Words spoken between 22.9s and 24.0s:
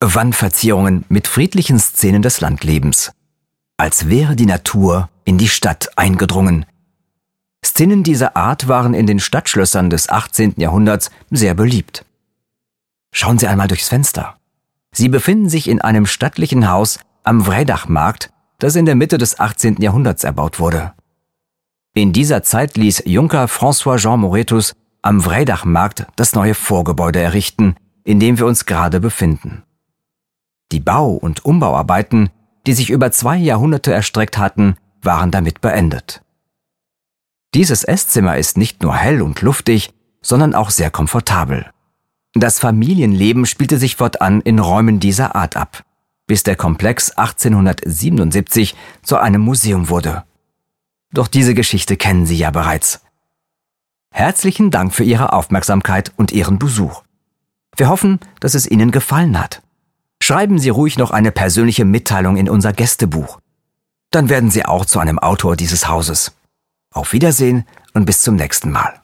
Junker François